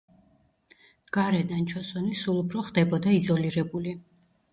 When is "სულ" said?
2.21-2.39